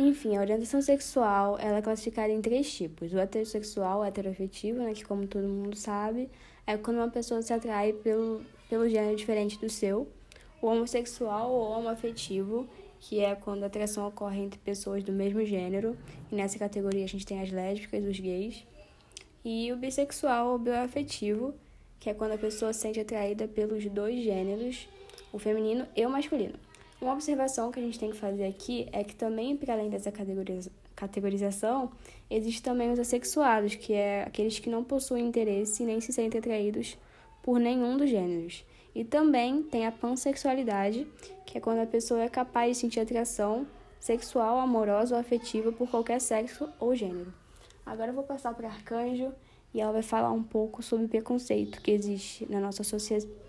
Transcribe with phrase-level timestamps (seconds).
[0.00, 3.12] Enfim, a orientação sexual ela é classificada em três tipos.
[3.12, 6.30] O heterossexual, o heteroafetivo, né, que como todo mundo sabe,
[6.64, 8.40] é quando uma pessoa se atrai pelo,
[8.70, 10.06] pelo gênero diferente do seu.
[10.62, 12.68] O homossexual ou homoafetivo,
[13.00, 15.98] que é quando a atração ocorre entre pessoas do mesmo gênero.
[16.30, 18.64] E nessa categoria a gente tem as lésbicas, os gays.
[19.44, 21.52] E o bissexual ou bioafetivo,
[21.98, 24.88] que é quando a pessoa se sente atraída pelos dois gêneros,
[25.32, 26.67] o feminino e o masculino.
[27.00, 30.12] Uma observação que a gente tem que fazer aqui é que também, para além dessa
[30.96, 31.92] categorização,
[32.28, 36.98] existe também os assexuados, que é aqueles que não possuem interesse nem se sentem atraídos
[37.40, 38.64] por nenhum dos gêneros.
[38.94, 41.06] E também tem a pansexualidade,
[41.46, 43.64] que é quando a pessoa é capaz de sentir atração
[44.00, 47.32] sexual, amorosa ou afetiva por qualquer sexo ou gênero.
[47.86, 49.32] Agora eu vou passar para Arcanjo
[49.72, 52.82] e ela vai falar um pouco sobre o preconceito que existe na nossa,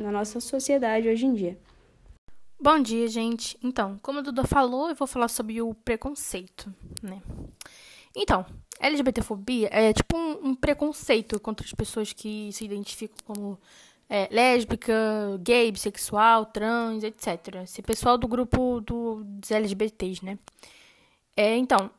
[0.00, 1.58] na nossa sociedade hoje em dia.
[2.64, 3.58] Bom dia, gente.
[3.62, 7.20] Então, como a Duda falou, eu vou falar sobre o preconceito, né?
[8.16, 8.46] Então,
[8.80, 13.60] LGBTfobia é tipo um, um preconceito contra as pessoas que se identificam como
[14.08, 14.94] é, lésbica,
[15.42, 17.56] gay, bissexual, trans, etc.
[17.64, 20.38] Esse pessoal do grupo do, dos LGBTs, né?
[21.36, 21.90] É, então,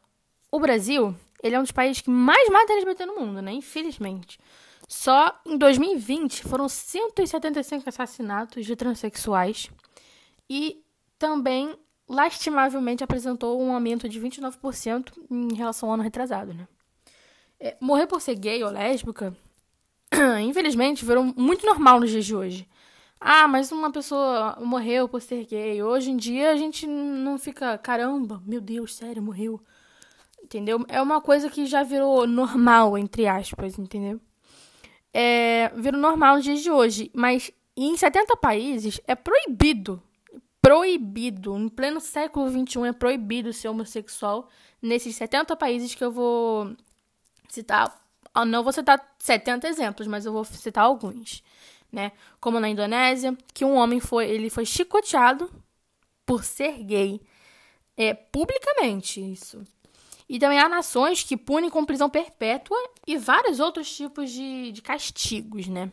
[0.52, 3.53] o Brasil, ele é um dos países que mais mata LGBT no mundo, né?
[3.53, 4.39] Infelizmente.
[4.88, 9.69] Só em 2020 foram 175 assassinatos de transexuais
[10.49, 10.83] e
[11.17, 11.75] também,
[12.07, 16.67] lastimavelmente, apresentou um aumento de 29% em relação ao ano retrasado, né?
[17.59, 19.35] É, morrer por ser gay ou lésbica,
[20.43, 22.67] infelizmente, virou muito normal nos dias de hoje.
[23.19, 25.81] Ah, mas uma pessoa morreu por ser gay.
[25.81, 29.59] Hoje em dia a gente não fica, caramba, meu Deus, sério, morreu.
[30.43, 30.85] Entendeu?
[30.87, 34.21] É uma coisa que já virou normal, entre aspas, entendeu?
[35.11, 37.09] É, virou normal nos dias de hoje.
[37.15, 40.03] Mas em 70 países é proibido
[40.66, 44.49] proibido, em pleno século XXI, é proibido ser homossexual
[44.81, 46.75] nesses 70 países que eu vou
[47.47, 48.03] citar.
[48.35, 51.43] Eu não vou citar 70 exemplos, mas eu vou citar alguns,
[51.92, 52.11] né?
[52.39, 55.52] Como na Indonésia, que um homem foi, ele foi chicoteado
[56.26, 57.21] por ser gay,
[57.95, 59.64] é publicamente isso.
[60.27, 64.82] E também há nações que punem com prisão perpétua e vários outros tipos de, de
[64.82, 65.92] castigos, né?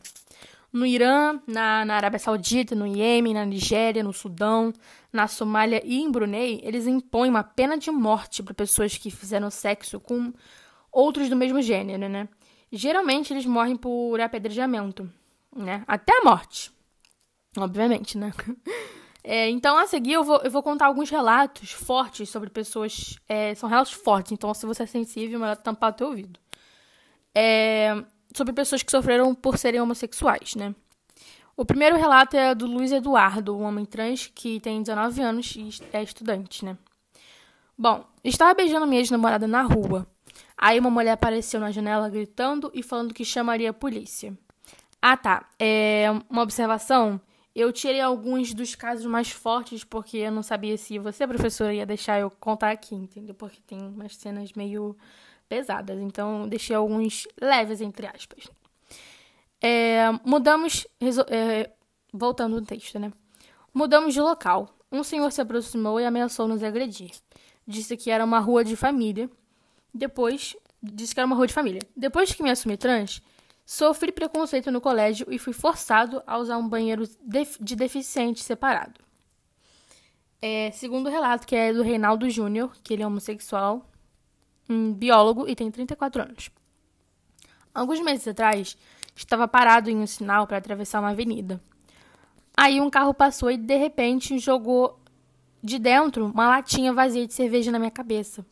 [0.72, 4.72] No Irã, na, na Arábia Saudita, no Iêmen, na Nigéria, no Sudão,
[5.12, 9.50] na Somália e em Brunei, eles impõem uma pena de morte para pessoas que fizeram
[9.50, 10.32] sexo com
[10.90, 12.28] outros do mesmo gênero, né?
[12.70, 15.10] Geralmente eles morrem por apedrejamento,
[15.54, 15.84] né?
[15.86, 16.72] Até a morte.
[17.56, 18.32] Obviamente, né?
[19.24, 23.16] É, então, a seguir, eu vou, eu vou contar alguns relatos fortes sobre pessoas.
[23.28, 26.40] É, são relatos fortes, então, se você é sensível, é melhor tampar o teu ouvido.
[27.32, 28.04] É,
[28.34, 30.74] sobre pessoas que sofreram por serem homossexuais, né?
[31.56, 35.68] O primeiro relato é do Luiz Eduardo, um homem trans que tem 19 anos e
[35.92, 36.76] é estudante, né?
[37.76, 40.06] Bom, estava beijando minha ex-namorada na rua.
[40.56, 44.36] Aí uma mulher apareceu na janela gritando e falando que chamaria a polícia.
[45.00, 45.48] Ah, tá.
[45.58, 47.20] É uma observação.
[47.54, 51.84] Eu tirei alguns dos casos mais fortes porque eu não sabia se você, professora, ia
[51.84, 53.34] deixar eu contar aqui, entendeu?
[53.34, 54.96] Porque tem umas cenas meio
[55.52, 56.00] pesadas.
[56.00, 58.48] Então, deixei alguns leves, entre aspas.
[59.60, 60.86] É, mudamos.
[61.28, 61.70] É,
[62.10, 63.12] voltando no texto, né?
[63.74, 64.74] Mudamos de local.
[64.90, 67.10] Um senhor se aproximou e ameaçou nos agredir.
[67.66, 69.28] Disse que era uma rua de família.
[69.92, 70.56] Depois.
[70.82, 71.82] Disse que era uma rua de família.
[71.94, 73.22] Depois que me assumi trans,
[73.64, 77.04] sofri preconceito no colégio e fui forçado a usar um banheiro
[77.60, 78.98] de deficiente separado.
[80.40, 83.91] É, segundo o relato, que é do Reinaldo Júnior, que ele é homossexual,
[84.68, 86.50] um biólogo e tem 34 anos.
[87.74, 88.76] Alguns meses atrás,
[89.14, 91.60] estava parado em um sinal para atravessar uma avenida.
[92.56, 94.98] Aí um carro passou e de repente jogou
[95.62, 98.44] de dentro uma latinha vazia de cerveja na minha cabeça.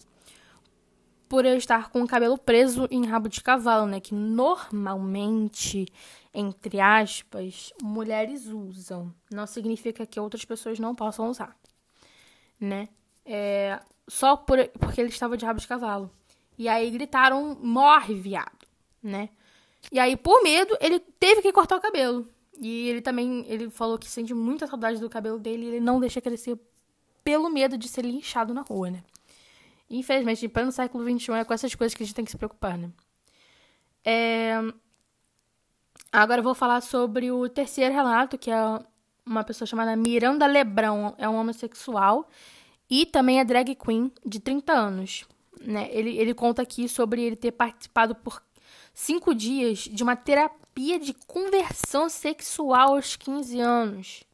[1.28, 4.00] Por eu estar com o cabelo preso em rabo de cavalo, né?
[4.00, 5.86] Que normalmente,
[6.34, 9.14] entre aspas, mulheres usam.
[9.30, 11.56] Não significa que outras pessoas não possam usar,
[12.58, 12.88] né?
[13.24, 13.78] É,
[14.08, 16.10] só por, porque ele estava de rabo de cavalo.
[16.58, 18.66] E aí gritaram: morre, viado,
[19.02, 19.30] né?
[19.90, 22.28] E aí, por medo, ele teve que cortar o cabelo.
[22.60, 25.98] E ele também, ele falou que sente muita saudade do cabelo dele e ele não
[25.98, 26.58] deixa crescer
[27.24, 29.02] pelo medo de ser linchado na rua, né?
[29.88, 32.36] Infelizmente, em pleno século XXI, é com essas coisas que a gente tem que se
[32.36, 32.90] preocupar, né?
[34.04, 34.54] É...
[36.12, 38.80] Agora eu vou falar sobre o terceiro relato, que é
[39.24, 41.14] uma pessoa chamada Miranda Lebrão.
[41.18, 42.28] É um homossexual
[42.90, 45.24] e também é drag queen de 30 anos.
[45.60, 45.88] Né?
[45.92, 48.42] Ele, ele conta aqui sobre ele ter participado por
[48.92, 54.24] cinco dias de uma terapia de conversão sexual aos 15 anos.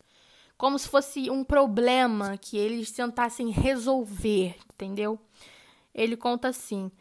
[0.56, 5.20] Como se fosse um problema que eles tentassem resolver, entendeu?
[5.96, 6.92] ele conta assim: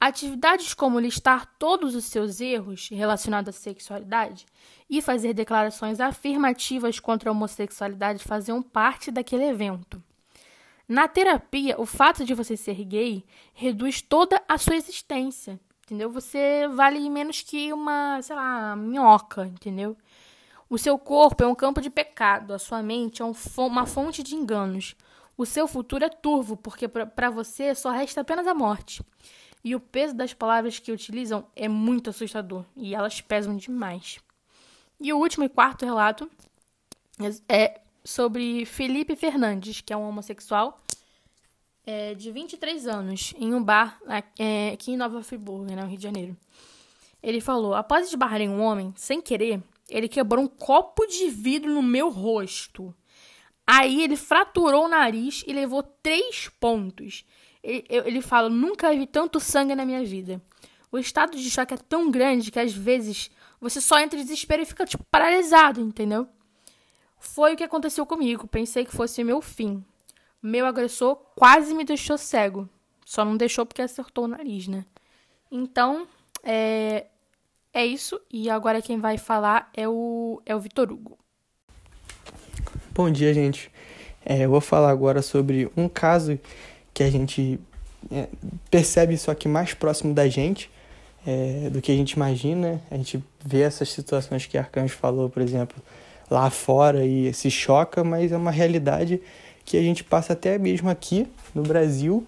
[0.00, 4.46] atividades como listar todos os seus erros relacionados à sexualidade
[4.88, 10.02] e fazer declarações afirmativas contra a homossexualidade faziam parte daquele evento.
[10.88, 16.10] Na terapia, o fato de você ser gay reduz toda a sua existência, entendeu?
[16.10, 19.96] Você vale menos que uma, sei lá, minhoca, entendeu?
[20.70, 24.22] O seu corpo é um campo de pecado, a sua mente é um, uma fonte
[24.22, 24.94] de enganos.
[25.36, 29.02] O seu futuro é turvo, porque para você só resta apenas a morte.
[29.64, 34.20] E o peso das palavras que utilizam é muito assustador, e elas pesam demais.
[35.00, 36.30] E o último e quarto relato
[37.48, 40.80] é sobre Felipe Fernandes, que é um homossexual
[41.84, 44.00] é, de 23 anos, em um bar
[44.38, 46.36] é, aqui em Nova Friburgo, né, no Rio de Janeiro.
[47.22, 49.60] Ele falou: após esbarrar em um homem, sem querer,
[49.90, 52.94] ele quebrou um copo de vidro no meu rosto.
[53.66, 57.24] Aí ele fraturou o nariz e levou três pontos.
[57.62, 60.40] Ele, ele fala: nunca vi tanto sangue na minha vida.
[60.90, 63.30] O estado de choque é tão grande que às vezes
[63.60, 66.28] você só entra em desespero e fica tipo paralisado, entendeu?
[67.26, 68.46] Foi o que aconteceu comigo.
[68.46, 69.84] Pensei que fosse meu fim.
[70.42, 72.68] Meu agressor quase me deixou cego.
[73.04, 74.84] Só não deixou porque acertou o nariz, né?
[75.50, 76.06] Então,
[76.42, 77.06] é,
[77.72, 78.20] é isso.
[78.32, 81.18] E agora quem vai falar é o, é o Vitor Hugo.
[82.92, 83.70] Bom dia, gente.
[84.24, 86.38] É, eu vou falar agora sobre um caso
[86.94, 87.60] que a gente
[88.10, 88.28] é,
[88.70, 90.70] percebe isso aqui mais próximo da gente
[91.26, 92.80] é, do que a gente imagina.
[92.90, 95.82] A gente vê essas situações que Arcanjo falou, por exemplo,
[96.30, 99.20] lá fora e se choca, mas é uma realidade
[99.64, 102.26] que a gente passa até mesmo aqui no Brasil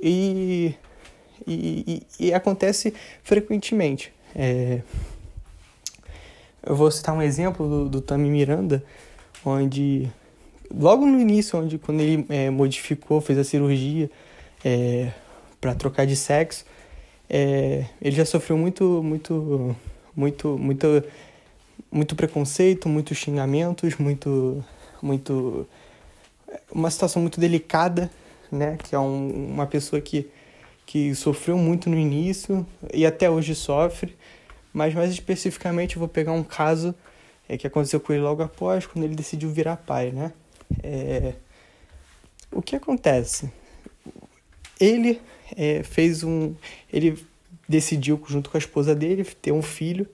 [0.00, 0.74] e,
[1.46, 4.12] e, e, e acontece frequentemente.
[4.34, 4.80] É,
[6.62, 8.82] eu vou citar um exemplo do, do Tami Miranda,
[9.44, 10.10] onde
[10.72, 14.10] logo no início, onde quando ele é, modificou, fez a cirurgia
[14.64, 15.10] é,
[15.60, 16.64] para trocar de sexo,
[17.28, 19.76] é, ele já sofreu muito, muito,
[20.14, 21.04] muito, muito
[21.90, 24.64] muito preconceito, muitos xingamentos, muito,
[25.00, 25.66] muito
[26.72, 28.10] uma situação muito delicada,
[28.50, 28.76] né?
[28.82, 30.28] Que é um, uma pessoa que,
[30.86, 34.16] que sofreu muito no início e até hoje sofre.
[34.72, 36.94] Mas mais especificamente eu vou pegar um caso
[37.48, 40.32] é, que aconteceu com ele logo após, quando ele decidiu virar pai, né?
[40.82, 41.34] É,
[42.50, 43.50] o que acontece?
[44.80, 45.20] Ele
[45.56, 46.54] é, fez um.
[46.92, 47.24] Ele
[47.68, 50.08] decidiu, junto com a esposa dele, ter um filho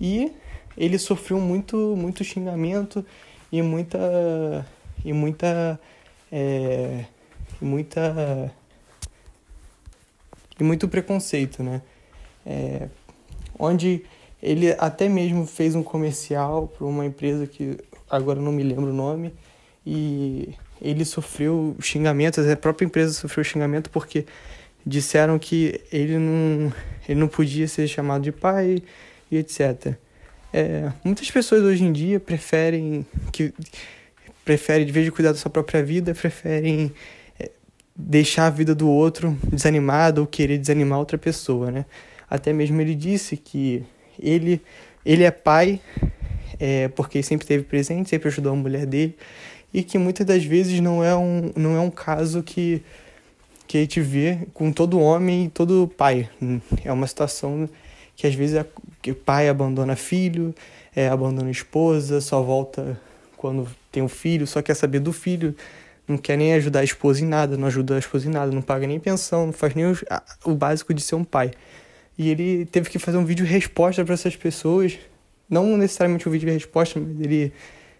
[0.00, 0.32] e
[0.76, 3.04] ele sofreu muito, muito xingamento
[3.50, 4.66] e muita.
[5.04, 5.80] e muita.
[6.30, 7.04] É,
[7.60, 8.52] e muita.
[10.58, 11.82] e muito preconceito, né?
[12.44, 12.88] É,
[13.58, 14.04] onde
[14.42, 17.78] ele até mesmo fez um comercial para uma empresa que
[18.10, 19.32] agora não me lembro o nome
[19.86, 24.26] e ele sofreu xingamentos, a própria empresa sofreu xingamento porque
[24.84, 26.72] disseram que ele não,
[27.08, 28.82] ele não podia ser chamado de pai
[29.30, 29.96] e etc.
[30.52, 33.54] É, muitas pessoas hoje em dia preferem que
[34.44, 36.92] preferem, de vez de cuidar da sua própria vida, preferem
[37.38, 37.50] é,
[37.96, 41.86] deixar a vida do outro desanimada ou querer desanimar outra pessoa, né?
[42.28, 43.84] Até mesmo ele disse que
[44.18, 44.60] ele,
[45.04, 45.80] ele é pai
[46.58, 49.16] é, porque sempre esteve presente, sempre ajudou a mulher dele
[49.72, 52.82] e que muitas das vezes não é um, não é um caso que,
[53.66, 56.28] que a gente vê com todo homem e todo pai.
[56.84, 57.68] É uma situação
[58.22, 60.54] que às vezes é, pai abandona filho,
[60.94, 62.96] é, abandona esposa, só volta
[63.36, 65.56] quando tem um filho, só quer saber do filho,
[66.06, 68.62] não quer nem ajudar a esposa em nada, não ajuda a esposa em nada, não
[68.62, 69.98] paga nem pensão, não faz nem o,
[70.44, 71.50] o básico de ser um pai.
[72.16, 74.96] E ele teve que fazer um vídeo resposta para essas pessoas,
[75.50, 77.52] não necessariamente um vídeo de resposta, mas ele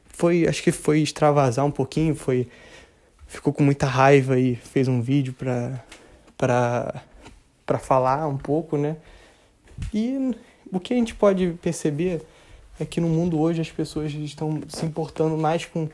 [0.05, 2.47] foi, acho que foi extravasar um pouquinho, foi
[3.27, 5.85] ficou com muita raiva e fez um vídeo para
[6.39, 7.03] para
[7.67, 8.97] para falar um pouco, né?
[9.93, 10.35] E
[10.71, 12.23] o que a gente pode perceber
[12.81, 15.89] é que no mundo hoje as pessoas estão se importando mais com,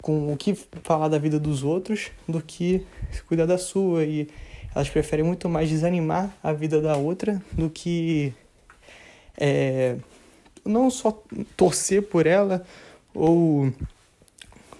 [0.00, 2.84] com o que falar da vida dos outros do que
[3.26, 4.04] cuidar da sua.
[4.04, 4.28] E
[4.74, 8.32] elas preferem muito mais desanimar a vida da outra do que
[9.38, 9.96] é,
[10.64, 11.22] não só
[11.56, 12.64] torcer por ela
[13.14, 13.72] ou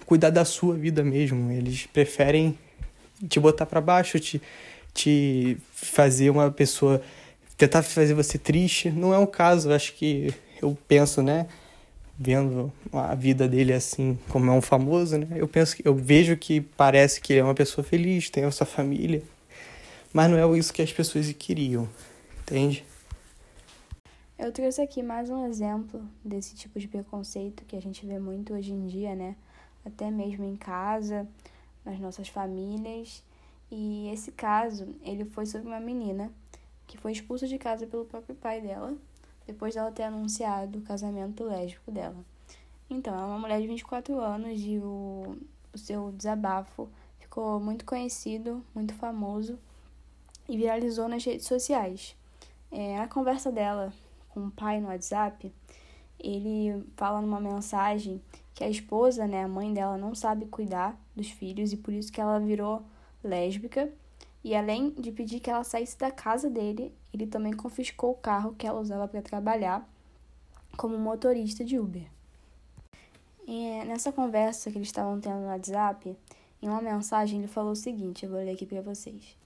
[0.05, 1.51] cuidar da sua vida mesmo.
[1.51, 2.57] Eles preferem
[3.27, 4.41] te botar para baixo, te,
[4.93, 7.01] te fazer uma pessoa
[7.57, 8.89] tentar fazer você triste.
[8.89, 11.47] Não é um caso, acho que eu penso, né?
[12.17, 15.27] Vendo a vida dele assim, como é um famoso, né?
[15.35, 18.51] Eu penso que eu vejo que parece que ele é uma pessoa feliz, tem a
[18.51, 19.23] sua família,
[20.13, 21.89] mas não é isso que as pessoas queriam,
[22.41, 22.85] entende?
[24.37, 28.53] Eu trouxe aqui mais um exemplo desse tipo de preconceito que a gente vê muito
[28.53, 29.35] hoje em dia, né?
[29.85, 31.27] Até mesmo em casa,
[31.83, 33.23] nas nossas famílias.
[33.71, 36.31] E esse caso, ele foi sobre uma menina
[36.93, 38.95] que foi expulsa de casa pelo próprio pai dela,
[39.47, 42.23] depois dela ter anunciado o casamento lésbico dela.
[42.87, 45.35] Então, é uma mulher de 24 anos e o,
[45.73, 49.57] o seu desabafo ficou muito conhecido, muito famoso
[50.47, 52.15] e viralizou nas redes sociais.
[52.71, 53.91] É, na conversa dela
[54.29, 55.51] com o pai no WhatsApp,
[56.19, 58.21] ele fala numa mensagem
[58.53, 62.11] que a esposa, né, a mãe dela, não sabe cuidar dos filhos e por isso
[62.11, 62.83] que ela virou
[63.23, 63.91] lésbica.
[64.43, 68.55] E além de pedir que ela saísse da casa dele, ele também confiscou o carro
[68.55, 69.87] que ela usava para trabalhar
[70.75, 72.05] como motorista de Uber.
[73.47, 76.15] E nessa conversa que eles estavam tendo no WhatsApp,
[76.61, 79.37] em uma mensagem ele falou o seguinte: eu vou ler aqui para vocês.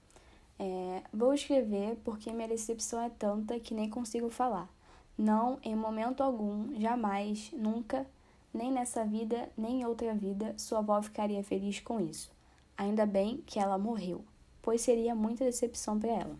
[0.58, 4.68] É, vou escrever porque minha decepção é tanta que nem consigo falar.
[5.16, 8.06] Não, em momento algum, jamais, nunca,
[8.54, 12.30] nem nessa vida, nem em outra vida, sua avó ficaria feliz com isso.
[12.76, 14.24] Ainda bem que ela morreu,
[14.62, 16.36] pois seria muita decepção para ela.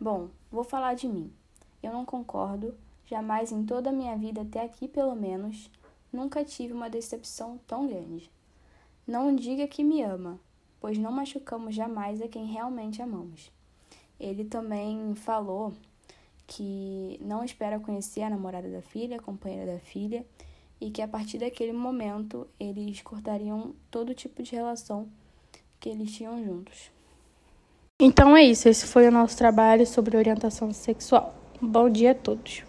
[0.00, 1.32] Bom, vou falar de mim.
[1.82, 2.74] Eu não concordo,
[3.06, 5.70] jamais em toda a minha vida até aqui pelo menos,
[6.12, 8.30] nunca tive uma decepção tão grande.
[9.06, 10.38] Não diga que me ama,
[10.80, 13.50] pois não machucamos jamais a quem realmente amamos.
[14.18, 15.72] Ele também falou
[16.46, 20.24] que não espera conhecer a namorada da filha, a companheira da filha,
[20.80, 25.08] e que a partir daquele momento eles cortariam todo tipo de relação
[25.80, 26.90] que eles tinham juntos.
[27.98, 31.34] Então é isso, esse foi o nosso trabalho sobre orientação sexual.
[31.58, 32.62] Bom dia a todos.